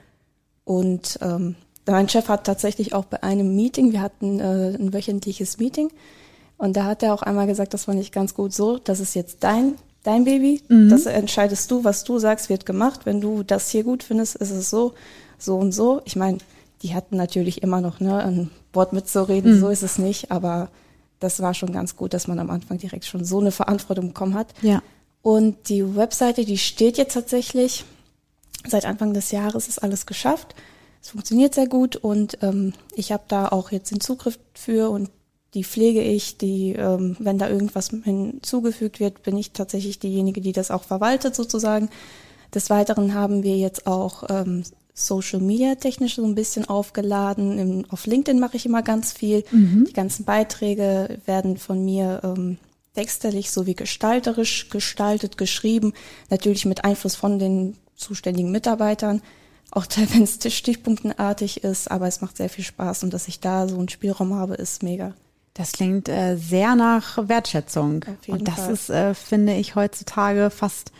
[0.64, 1.54] und ähm,
[1.86, 5.90] mein Chef hat tatsächlich auch bei einem Meeting, wir hatten äh, ein wöchentliches Meeting
[6.58, 9.14] und da hat er auch einmal gesagt, das fand ich ganz gut so, das ist
[9.14, 10.88] jetzt dein dein Baby, mhm.
[10.88, 13.00] das entscheidest du, was du sagst, wird gemacht.
[13.04, 14.94] Wenn du das hier gut findest, ist es so,
[15.38, 16.00] so und so.
[16.04, 16.38] Ich meine,
[16.82, 19.60] die hatten natürlich immer noch ne, ein Wort mitzureden, mhm.
[19.60, 20.70] so ist es nicht, aber
[21.20, 24.34] das war schon ganz gut, dass man am Anfang direkt schon so eine Verantwortung bekommen
[24.34, 24.48] hat.
[24.62, 24.82] Ja.
[25.22, 27.84] Und die Webseite, die steht jetzt tatsächlich
[28.66, 30.54] seit Anfang des Jahres, ist alles geschafft.
[31.02, 35.10] Es funktioniert sehr gut und ähm, ich habe da auch jetzt den Zugriff für und
[35.54, 40.52] die pflege ich, die, ähm, wenn da irgendwas hinzugefügt wird, bin ich tatsächlich diejenige, die
[40.52, 41.88] das auch verwaltet sozusagen.
[42.54, 44.62] Des Weiteren haben wir jetzt auch ähm,
[44.98, 47.58] Social Media technisch so ein bisschen aufgeladen.
[47.58, 49.44] Im, auf LinkedIn mache ich immer ganz viel.
[49.50, 49.86] Mhm.
[49.88, 52.58] Die ganzen Beiträge werden von mir ähm,
[52.94, 55.92] texterlich sowie gestalterisch gestaltet, geschrieben.
[56.30, 59.22] Natürlich mit Einfluss von den zuständigen Mitarbeitern.
[59.70, 63.68] Auch wenn es stichpunktenartig ist, aber es macht sehr viel Spaß und dass ich da
[63.68, 65.14] so einen Spielraum habe, ist mega.
[65.54, 68.04] Das klingt äh, sehr nach Wertschätzung.
[68.28, 68.72] Und das Fall.
[68.72, 70.92] ist, äh, finde ich, heutzutage fast,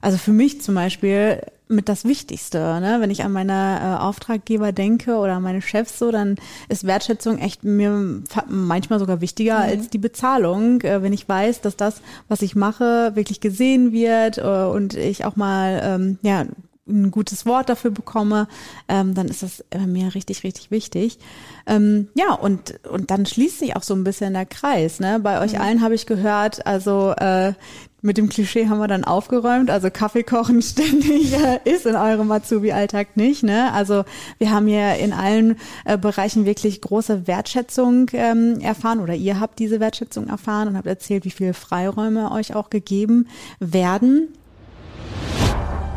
[0.00, 2.58] also für mich zum Beispiel mit das Wichtigste.
[2.58, 2.98] Ne?
[3.00, 6.36] Wenn ich an meine äh, Auftraggeber denke oder an meine Chefs so, dann
[6.68, 9.64] ist Wertschätzung echt mir manchmal sogar wichtiger mhm.
[9.64, 10.80] als die Bezahlung.
[10.82, 15.24] Äh, wenn ich weiß, dass das, was ich mache, wirklich gesehen wird äh, und ich
[15.24, 16.44] auch mal ähm, ja
[16.90, 18.48] ein gutes Wort dafür bekomme,
[18.88, 21.18] ähm, dann ist das mir richtig, richtig wichtig.
[21.66, 25.00] Ähm, ja, und, und dann schließt sich auch so ein bisschen der Kreis.
[25.00, 25.20] Ne?
[25.22, 25.60] Bei euch mhm.
[25.60, 27.54] allen habe ich gehört, also äh,
[28.02, 29.70] mit dem Klischee haben wir dann aufgeräumt.
[29.70, 33.42] Also Kaffee kochen ständig äh, ist in eurem Azubi-Alltag nicht.
[33.42, 33.72] Ne?
[33.72, 34.04] Also
[34.38, 39.58] wir haben hier in allen äh, Bereichen wirklich große Wertschätzung ähm, erfahren oder ihr habt
[39.58, 44.28] diese Wertschätzung erfahren und habt erzählt, wie viele Freiräume euch auch gegeben werden.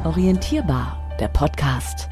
[0.04, 2.10] Orientierbar, der Podcast.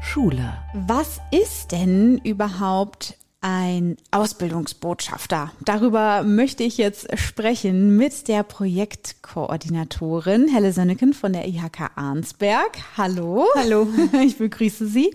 [0.00, 0.54] Schule.
[0.72, 5.52] Was ist denn überhaupt ein Ausbildungsbotschafter.
[5.64, 12.76] Darüber möchte ich jetzt sprechen mit der Projektkoordinatorin Helle Sönneken von der IHK Arnsberg.
[12.96, 13.46] Hallo.
[13.54, 13.86] Hallo.
[14.26, 15.14] Ich begrüße Sie.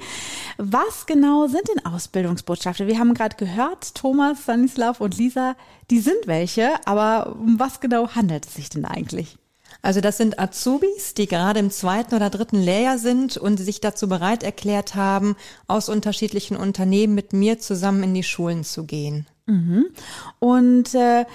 [0.58, 2.88] Was genau sind denn Ausbildungsbotschafter?
[2.88, 5.58] Wir haben gerade gehört, Thomas, Stanislav und Lisa,
[5.90, 9.38] die sind welche, aber um was genau handelt es sich denn eigentlich?
[9.82, 14.08] Also das sind Azubis, die gerade im zweiten oder dritten Lehrjahr sind und sich dazu
[14.08, 15.36] bereit erklärt haben,
[15.68, 19.28] aus unterschiedlichen Unternehmen mit mir zusammen in die Schulen zu gehen.
[19.52, 19.86] Mhm.
[20.40, 21.26] Und äh,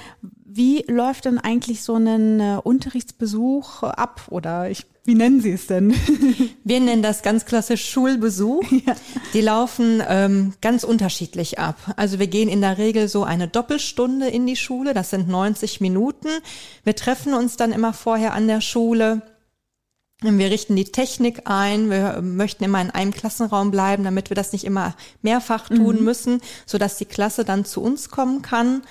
[0.44, 4.22] wie läuft denn eigentlich so ein äh, Unterrichtsbesuch ab?
[4.31, 5.94] Oder ich wie nennen Sie es denn?
[6.64, 8.64] Wir nennen das ganz klassisch Schulbesuch.
[8.87, 8.94] Ja.
[9.33, 11.76] Die laufen ähm, ganz unterschiedlich ab.
[11.96, 15.81] Also wir gehen in der Regel so eine Doppelstunde in die Schule, das sind 90
[15.81, 16.29] Minuten.
[16.85, 19.22] Wir treffen uns dann immer vorher an der Schule.
[20.22, 21.90] Wir richten die Technik ein.
[21.90, 26.05] Wir möchten immer in einem Klassenraum bleiben, damit wir das nicht immer mehrfach tun mhm.
[26.05, 28.83] müssen, so dass die Klasse dann zu uns kommen kann.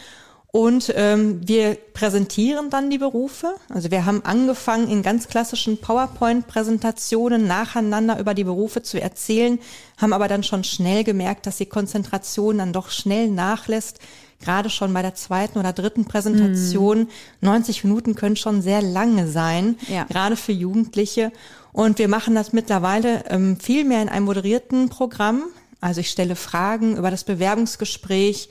[0.55, 3.55] Und ähm, wir präsentieren dann die Berufe.
[3.67, 9.59] Also wir haben angefangen, in ganz klassischen PowerPoint-Präsentationen nacheinander über die Berufe zu erzählen,
[9.97, 13.99] haben aber dann schon schnell gemerkt, dass die Konzentration dann doch schnell nachlässt.
[14.39, 17.09] Gerade schon bei der zweiten oder dritten Präsentation.
[17.41, 17.45] Mm.
[17.45, 20.05] 90 Minuten können schon sehr lange sein, ja.
[20.05, 21.33] gerade für Jugendliche.
[21.73, 25.43] Und wir machen das mittlerweile ähm, viel mehr in einem moderierten Programm.
[25.81, 28.47] Also ich stelle Fragen über das Bewerbungsgespräch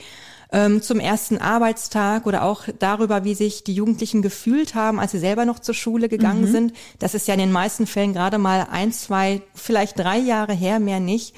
[0.54, 5.18] ähm, zum ersten Arbeitstag oder auch darüber, wie sich die Jugendlichen gefühlt haben, als sie
[5.18, 6.52] selber noch zur Schule gegangen mhm.
[6.52, 6.72] sind.
[7.00, 10.78] Das ist ja in den meisten Fällen gerade mal ein, zwei, vielleicht drei Jahre her,
[10.78, 11.34] mehr nicht.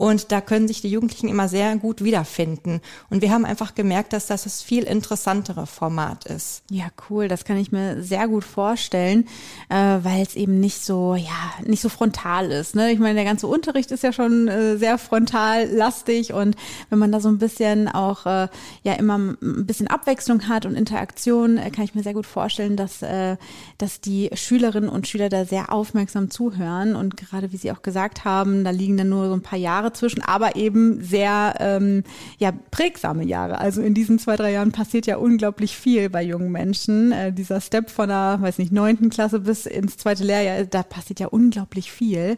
[0.00, 2.80] Und da können sich die Jugendlichen immer sehr gut wiederfinden.
[3.10, 6.62] Und wir haben einfach gemerkt, dass das das viel interessantere Format ist.
[6.70, 7.28] Ja, cool.
[7.28, 9.28] Das kann ich mir sehr gut vorstellen,
[9.68, 12.74] äh, weil es eben nicht so, ja, nicht so frontal ist.
[12.74, 12.92] Ne?
[12.92, 16.56] Ich meine, der ganze Unterricht ist ja schon äh, sehr frontal lastig und
[16.88, 18.48] wenn man da so ein bisschen auch äh,
[18.82, 22.76] ja immer ein bisschen Abwechslung hat und Interaktion, äh, kann ich mir sehr gut vorstellen,
[22.76, 23.36] dass, äh,
[23.76, 28.24] dass die Schülerinnen und Schüler da sehr aufmerksam zuhören und gerade wie Sie auch gesagt
[28.24, 32.04] haben, da liegen dann nur so ein paar Jahre Jahre zwischen, aber eben sehr ähm,
[32.38, 33.58] ja, prägsame Jahre.
[33.58, 37.12] Also in diesen zwei, drei Jahren passiert ja unglaublich viel bei jungen Menschen.
[37.12, 41.20] Äh, dieser Step von der, weiß nicht, neunten Klasse bis ins zweite Lehrjahr, da passiert
[41.20, 42.36] ja unglaublich viel.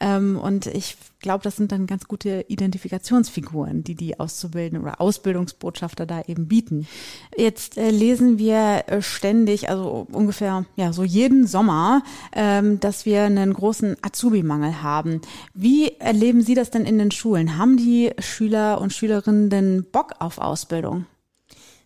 [0.00, 6.04] Ähm, und ich glaube, das sind dann ganz gute Identifikationsfiguren, die die Auszubildenden oder Ausbildungsbotschafter
[6.04, 6.86] da eben bieten.
[7.36, 13.22] Jetzt äh, lesen wir äh, ständig, also ungefähr ja so jeden Sommer, ähm, dass wir
[13.22, 15.20] einen großen Azubi-Mangel haben.
[15.54, 17.56] Wie erleben Sie das denn in den Schulen?
[17.56, 21.06] Haben die Schüler und Schülerinnen denn Bock auf Ausbildung?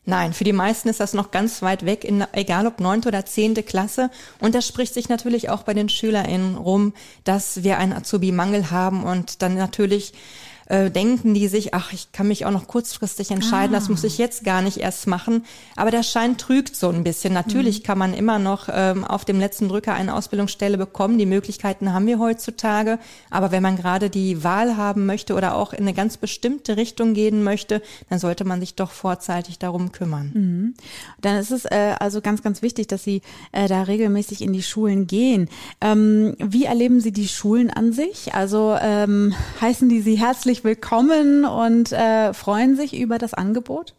[0.09, 3.27] Nein, für die meisten ist das noch ganz weit weg, in, egal ob neunte oder
[3.27, 4.09] zehnte Klasse.
[4.41, 9.03] Und das spricht sich natürlich auch bei den SchülerInnen rum, dass wir einen Azubi-Mangel haben
[9.03, 10.13] und dann natürlich
[10.67, 13.79] äh, denken die sich, ach, ich kann mich auch noch kurzfristig entscheiden, ah.
[13.79, 15.45] das muss ich jetzt gar nicht erst machen.
[15.77, 17.33] Aber der Schein trügt so ein bisschen.
[17.33, 17.83] Natürlich mhm.
[17.85, 21.19] kann man immer noch ähm, auf dem letzten Drücker eine Ausbildungsstelle bekommen.
[21.19, 22.99] Die Möglichkeiten haben wir heutzutage.
[23.31, 27.15] Aber wenn man gerade die Wahl haben möchte oder auch in eine ganz bestimmte Richtung
[27.15, 30.31] gehen möchte, dann sollte man sich doch vorzeitig darum kümmern.
[30.35, 30.75] Mhm.
[31.21, 34.63] Dann ist es äh, also ganz, ganz wichtig, dass Sie äh, da regelmäßig in die
[34.63, 35.49] Schulen gehen.
[35.81, 38.35] Ähm, wie erleben Sie die Schulen an sich?
[38.35, 43.95] Also ähm, heißen die Sie herzlich herzlich willkommen und äh, freuen sich über das Angebot?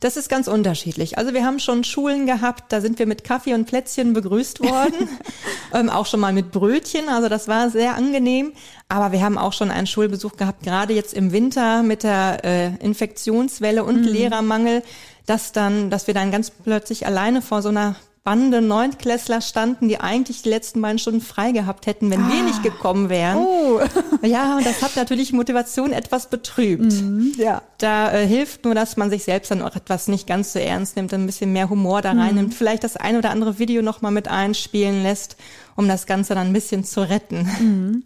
[0.00, 1.16] Das ist ganz unterschiedlich.
[1.16, 5.08] Also wir haben schon Schulen gehabt, da sind wir mit Kaffee und Plätzchen begrüßt worden,
[5.72, 8.52] ähm, auch schon mal mit Brötchen, also das war sehr angenehm.
[8.88, 12.84] Aber wir haben auch schon einen Schulbesuch gehabt, gerade jetzt im Winter mit der äh,
[12.84, 14.08] Infektionswelle und mhm.
[14.08, 14.82] Lehrermangel,
[15.24, 20.00] dass dann, dass wir dann ganz plötzlich alleine vor so einer Bande Neuntklässler standen, die
[20.00, 22.32] eigentlich die letzten beiden Stunden frei gehabt hätten, wenn ah.
[22.32, 23.36] wir nicht gekommen wären.
[23.36, 23.80] Oh.
[24.22, 26.90] ja, und das hat natürlich Motivation etwas betrübt.
[26.90, 27.60] Mhm, ja.
[27.76, 30.96] Da äh, hilft nur, dass man sich selbst dann auch etwas nicht ganz so ernst
[30.96, 32.52] nimmt, ein bisschen mehr Humor da reinnimmt, mhm.
[32.52, 35.36] vielleicht das ein oder andere Video nochmal mit einspielen lässt
[35.76, 37.48] um das Ganze dann ein bisschen zu retten.
[37.60, 38.02] Mhm.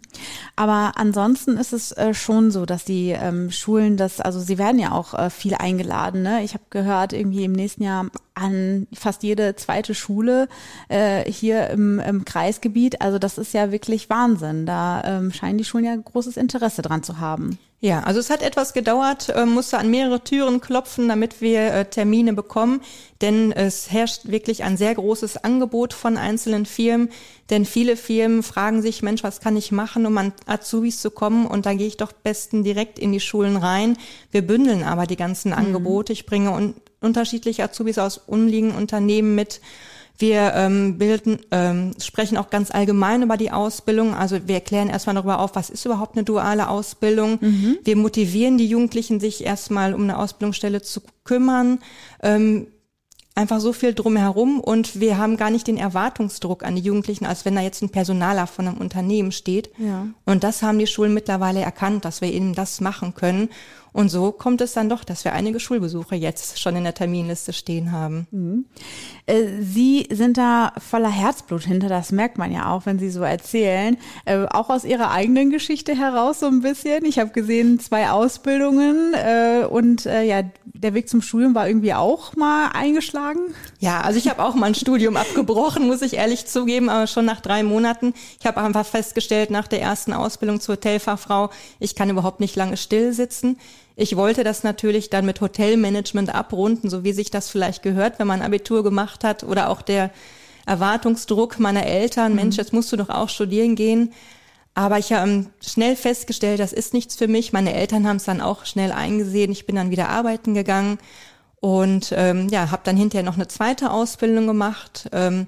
[0.55, 4.79] Aber ansonsten ist es äh, schon so, dass die ähm, Schulen das, also sie werden
[4.79, 6.21] ja auch äh, viel eingeladen.
[6.21, 6.43] Ne?
[6.43, 10.47] Ich habe gehört, irgendwie im nächsten Jahr an fast jede zweite Schule
[10.87, 13.01] äh, hier im, im Kreisgebiet.
[13.01, 14.65] Also das ist ja wirklich Wahnsinn.
[14.65, 17.59] Da ähm, scheinen die Schulen ja großes Interesse dran zu haben.
[17.81, 21.85] Ja, also es hat etwas gedauert, äh, musste an mehrere Türen klopfen, damit wir äh,
[21.85, 22.81] Termine bekommen,
[23.21, 27.09] denn es herrscht wirklich ein sehr großes Angebot von einzelnen Firmen,
[27.49, 31.47] denn viele Firmen fragen sich, Mensch, was kann ich machen, um an Azubis zu kommen
[31.47, 33.97] und da gehe ich doch besten direkt in die Schulen rein.
[34.29, 35.57] Wir bündeln aber die ganzen mhm.
[35.57, 36.11] Angebote.
[36.11, 39.61] Ich bringe un unterschiedliche Azubis aus umliegenden Unternehmen mit
[40.19, 44.13] wir ähm, bilden, ähm, sprechen auch ganz allgemein über die Ausbildung.
[44.13, 47.39] Also wir erklären erstmal darüber auf, was ist überhaupt eine duale Ausbildung.
[47.41, 47.77] Mhm.
[47.83, 51.79] Wir motivieren die Jugendlichen, sich erstmal um eine Ausbildungsstelle zu kümmern.
[52.21, 52.67] Ähm,
[53.39, 57.45] einfach so viel drumherum und wir haben gar nicht den Erwartungsdruck an die Jugendlichen, als
[57.45, 59.69] wenn da jetzt ein Personaler von einem Unternehmen steht.
[59.77, 60.07] Ja.
[60.25, 63.49] Und das haben die Schulen mittlerweile erkannt, dass wir eben das machen können.
[63.99, 67.51] Und so kommt es dann doch, dass wir einige Schulbesuche jetzt schon in der Terminliste
[67.51, 68.27] stehen haben.
[68.31, 68.65] Mhm.
[69.25, 73.23] Äh, Sie sind da voller Herzblut hinter, das merkt man ja auch, wenn Sie so
[73.23, 73.97] erzählen.
[74.23, 77.03] Äh, auch aus Ihrer eigenen Geschichte heraus so ein bisschen.
[77.03, 82.37] Ich habe gesehen, zwei Ausbildungen äh, und ja, der Weg zum Studium war irgendwie auch
[82.37, 83.53] mal eingeschlagen.
[83.79, 87.25] Ja, also ich habe auch mal ein Studium abgebrochen, muss ich ehrlich zugeben, aber schon
[87.25, 88.13] nach drei Monaten.
[88.39, 91.49] Ich habe einfach festgestellt, nach der ersten Ausbildung zur Hotelfachfrau,
[91.81, 93.57] ich kann überhaupt nicht lange still sitzen.
[94.01, 98.27] Ich wollte das natürlich dann mit Hotelmanagement abrunden, so wie sich das vielleicht gehört, wenn
[98.27, 100.09] man Abitur gemacht hat oder auch der
[100.65, 102.35] Erwartungsdruck meiner Eltern, mhm.
[102.37, 104.13] Mensch, jetzt musst du doch auch studieren gehen.
[104.73, 107.51] Aber ich habe schnell festgestellt, das ist nichts für mich.
[107.51, 109.51] Meine Eltern haben es dann auch schnell eingesehen.
[109.51, 110.97] Ich bin dann wieder arbeiten gegangen
[111.59, 115.09] und ähm, ja, habe dann hinterher noch eine zweite Ausbildung gemacht.
[115.11, 115.47] Ähm,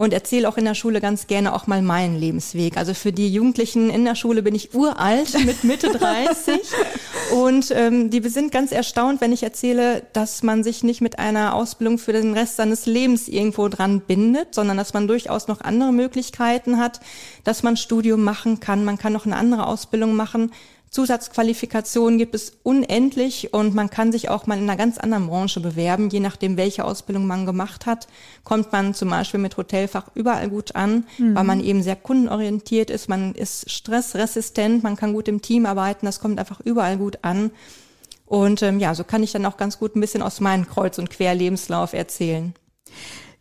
[0.00, 2.78] und erzähle auch in der Schule ganz gerne auch mal meinen Lebensweg.
[2.78, 6.58] Also für die Jugendlichen in der Schule bin ich uralt mit Mitte 30
[7.34, 11.54] und ähm, die sind ganz erstaunt, wenn ich erzähle, dass man sich nicht mit einer
[11.54, 15.92] Ausbildung für den Rest seines Lebens irgendwo dran bindet, sondern dass man durchaus noch andere
[15.92, 17.00] Möglichkeiten hat,
[17.44, 20.50] dass man Studium machen kann, man kann noch eine andere Ausbildung machen
[20.90, 25.60] Zusatzqualifikationen gibt es unendlich und man kann sich auch mal in einer ganz anderen Branche
[25.60, 26.10] bewerben.
[26.10, 28.08] Je nachdem, welche Ausbildung man gemacht hat,
[28.42, 31.36] kommt man zum Beispiel mit Hotelfach überall gut an, mhm.
[31.36, 33.08] weil man eben sehr kundenorientiert ist.
[33.08, 36.06] Man ist stressresistent, man kann gut im Team arbeiten.
[36.06, 37.52] Das kommt einfach überall gut an.
[38.26, 40.98] Und ähm, ja, so kann ich dann auch ganz gut ein bisschen aus meinem Kreuz-
[40.98, 42.52] und Querlebenslauf erzählen.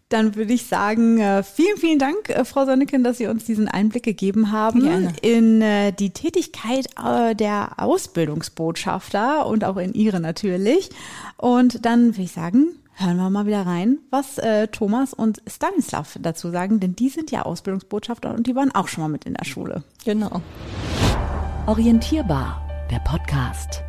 [0.09, 3.67] Dann würde ich sagen, äh, vielen, vielen Dank, äh, Frau Sonneken, dass Sie uns diesen
[3.67, 5.13] Einblick gegeben haben Gerne.
[5.21, 6.87] in äh, die Tätigkeit
[7.39, 10.89] der Ausbildungsbotschafter und auch in Ihre natürlich.
[11.37, 14.39] Und dann würde ich sagen, hören wir mal wieder rein, was
[14.71, 19.03] Thomas und Stanislav dazu sagen, denn die sind ja Ausbildungsbotschafter und die waren auch schon
[19.03, 19.83] mal mit in der Schule.
[20.03, 20.41] Genau.
[21.67, 23.83] Orientierbar, der Podcast.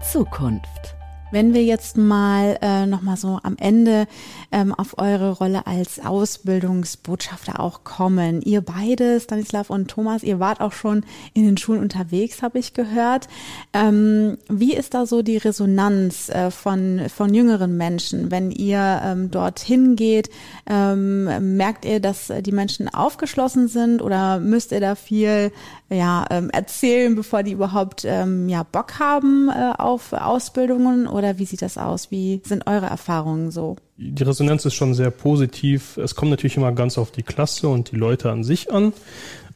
[0.00, 0.95] Zukunft.
[1.32, 4.06] Wenn wir jetzt mal äh, nochmal so am Ende
[4.52, 8.42] ähm, auf eure Rolle als Ausbildungsbotschafter auch kommen.
[8.42, 12.74] Ihr beide, Stanislav und Thomas, ihr wart auch schon in den Schulen unterwegs, habe ich
[12.74, 13.28] gehört.
[13.72, 19.30] Ähm, wie ist da so die Resonanz äh, von, von jüngeren Menschen, wenn ihr ähm,
[19.30, 20.30] dorthin geht?
[20.66, 25.50] Ähm, merkt ihr, dass die Menschen aufgeschlossen sind oder müsst ihr da viel
[25.88, 31.06] ja, ähm, erzählen, bevor die überhaupt ähm, ja, Bock haben äh, auf Ausbildungen?
[31.06, 32.10] Oder wie sieht das aus?
[32.10, 33.76] Wie sind eure Erfahrungen so?
[33.96, 35.96] Die Resonanz ist schon sehr positiv.
[35.96, 38.92] Es kommt natürlich immer ganz auf die Klasse und die Leute an sich an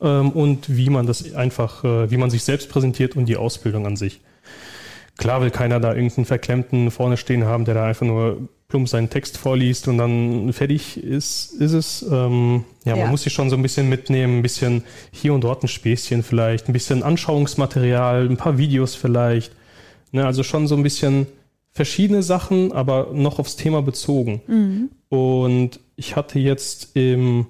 [0.01, 3.87] ähm, und wie man das einfach, äh, wie man sich selbst präsentiert und die Ausbildung
[3.87, 4.21] an sich.
[5.21, 9.11] Klar will keiner da irgendeinen Verklemmten vorne stehen haben, der da einfach nur plump seinen
[9.11, 12.03] Text vorliest und dann fertig ist, ist es.
[12.11, 13.11] Ähm, ja, man ja.
[13.11, 16.69] muss sich schon so ein bisschen mitnehmen, ein bisschen hier und dort ein Späßchen vielleicht,
[16.69, 19.53] ein bisschen Anschauungsmaterial, ein paar Videos vielleicht.
[20.11, 21.27] Ne, also schon so ein bisschen
[21.71, 24.41] verschiedene Sachen, aber noch aufs Thema bezogen.
[24.47, 24.91] Mhm.
[25.11, 27.45] Und ich hatte jetzt im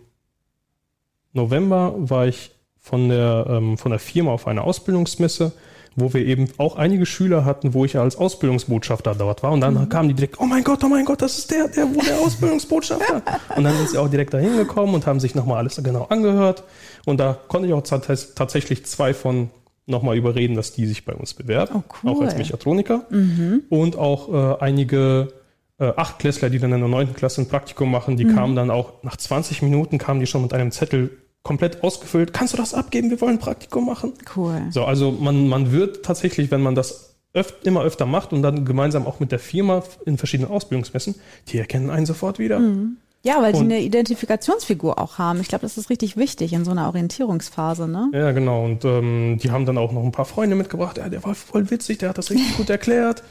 [1.32, 5.52] November war ich von der, ähm, von der Firma auf einer Ausbildungsmesse
[5.96, 9.52] wo wir eben auch einige Schüler hatten, wo ich als Ausbildungsbotschafter dort war.
[9.52, 9.88] Und dann mhm.
[9.88, 12.18] kamen die direkt, oh mein Gott, oh mein Gott, das ist der, der, wo der
[12.20, 13.22] Ausbildungsbotschafter.
[13.56, 16.64] und dann sind sie auch direkt dahin gekommen und haben sich nochmal alles genau angehört.
[17.06, 19.50] Und da konnte ich auch tatsächlich zwei von
[19.86, 22.10] nochmal überreden, dass die sich bei uns bewerben, oh, cool.
[22.12, 23.06] auch als Mechatroniker.
[23.10, 23.64] Mhm.
[23.68, 25.32] Und auch äh, einige
[25.78, 28.34] äh, Achtklässler, die dann in der neunten Klasse ein Praktikum machen, die mhm.
[28.34, 31.10] kamen dann auch, nach 20 Minuten kamen die schon mit einem Zettel
[31.42, 32.32] komplett ausgefüllt.
[32.32, 33.10] Kannst du das abgeben?
[33.10, 34.12] Wir wollen ein Praktikum machen.
[34.36, 34.66] Cool.
[34.70, 38.64] So, also man, man wird tatsächlich, wenn man das öf immer öfter macht und dann
[38.64, 41.14] gemeinsam auch mit der Firma in verschiedenen Ausbildungsmessen,
[41.48, 42.58] die erkennen einen sofort wieder.
[42.58, 42.96] Mhm.
[43.22, 45.40] Ja, weil und, die eine Identifikationsfigur auch haben.
[45.40, 48.10] Ich glaube, das ist richtig wichtig in so einer Orientierungsphase, ne?
[48.14, 48.64] Ja, genau.
[48.64, 50.96] Und ähm, die haben dann auch noch ein paar Freunde mitgebracht.
[50.96, 53.22] Ja, der war voll witzig, der hat das richtig gut erklärt.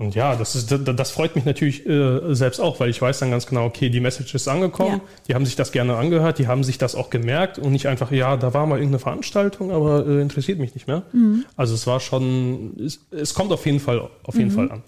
[0.00, 3.30] Und ja, das, ist, das freut mich natürlich äh, selbst auch, weil ich weiß dann
[3.30, 5.08] ganz genau, okay, die Message ist angekommen, ja.
[5.28, 8.10] die haben sich das gerne angehört, die haben sich das auch gemerkt und nicht einfach,
[8.10, 11.02] ja, da war mal irgendeine Veranstaltung, aber äh, interessiert mich nicht mehr.
[11.12, 11.44] Mhm.
[11.54, 14.54] Also es war schon, es, es, kommt auf jeden Fall, auf jeden mhm.
[14.54, 14.82] Fall an.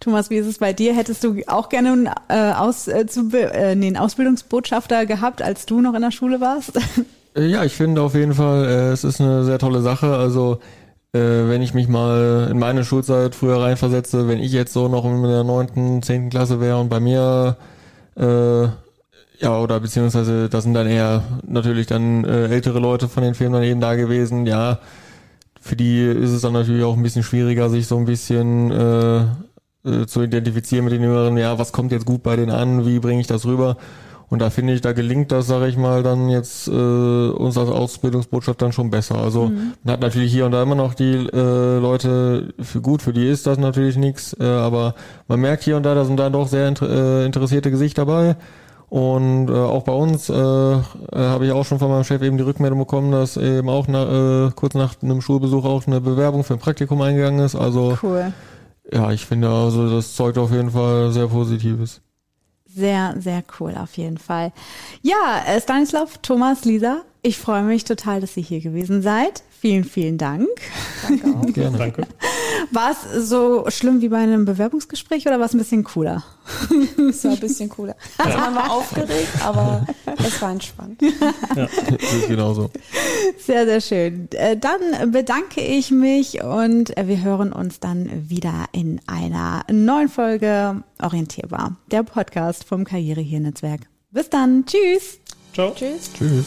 [0.00, 0.94] Thomas, wie ist es bei dir?
[0.94, 5.64] Hättest du auch gerne einen, äh, Aus, äh, zu, äh, nee, einen Ausbildungsbotschafter gehabt, als
[5.64, 6.78] du noch in der Schule warst?
[7.34, 10.14] Äh, ja, ich finde auf jeden Fall, äh, es ist eine sehr tolle Sache.
[10.14, 10.58] Also
[11.12, 15.04] äh, wenn ich mich mal in meine Schulzeit früher reinversetze, wenn ich jetzt so noch
[15.04, 17.56] in der neunten, zehnten Klasse wäre und bei mir
[18.16, 18.68] äh,
[19.42, 23.54] ja, oder beziehungsweise das sind dann eher natürlich dann äh, ältere Leute von den Filmen
[23.54, 24.78] dann eben da gewesen, ja,
[25.60, 29.22] für die ist es dann natürlich auch ein bisschen schwieriger, sich so ein bisschen äh,
[29.84, 33.00] äh, zu identifizieren mit den Jüngeren, ja, was kommt jetzt gut bei denen an, wie
[33.00, 33.76] bringe ich das rüber?
[34.32, 37.68] Und da finde ich, da gelingt das, sage ich mal, dann jetzt äh, uns als
[37.68, 39.16] Ausbildungsbotschaft dann schon besser.
[39.16, 39.74] Also mhm.
[39.84, 43.28] man hat natürlich hier und da immer noch die äh, Leute, für gut, für die
[43.28, 44.94] ist das natürlich nichts, äh, aber
[45.28, 48.36] man merkt hier und da, da sind da doch sehr inter äh, interessierte Gesichter dabei.
[48.88, 50.78] Und äh, auch bei uns äh, äh,
[51.12, 54.46] habe ich auch schon von meinem Chef eben die Rückmeldung bekommen, dass eben auch na,
[54.46, 57.54] äh, kurz nach einem Schulbesuch auch eine Bewerbung für ein Praktikum eingegangen ist.
[57.54, 58.32] Also cool.
[58.90, 62.00] ja, ich finde also das zeugt auf jeden Fall sehr Positives.
[62.74, 64.52] Sehr, sehr cool auf jeden Fall.
[65.02, 69.42] Ja, äh, Stanislav, Thomas, Lisa, ich freue mich total, dass ihr hier gewesen seid.
[69.62, 70.48] Vielen, vielen Dank.
[71.06, 71.46] Danke auch.
[71.52, 71.78] Gerne.
[71.78, 72.02] Danke.
[72.72, 76.24] War es so schlimm wie bei einem Bewerbungsgespräch oder war es ein bisschen cooler?
[77.08, 77.94] Es war ein bisschen cooler.
[78.18, 79.86] Also man war aufgeregt, aber
[80.18, 81.00] es war entspannt.
[81.54, 81.68] Ja,
[82.26, 82.70] genauso.
[83.38, 84.28] Sehr, sehr schön.
[84.32, 90.82] Äh, dann bedanke ich mich und wir hören uns dann wieder in einer neuen Folge
[91.00, 93.82] Orientierbar, der Podcast vom Karrierehirnetzwerk.
[94.10, 94.66] Bis dann.
[94.66, 95.20] Tschüss.
[95.54, 95.72] Ciao.
[95.72, 96.10] Tschüss.
[96.12, 96.46] Tschüss.